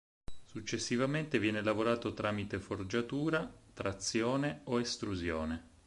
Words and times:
Successivamente 0.45 1.37
viene 1.37 1.61
lavorato 1.61 2.15
tramite 2.15 2.57
forgiatura, 2.59 3.47
trazione 3.71 4.61
o 4.63 4.79
estrusione. 4.79 5.67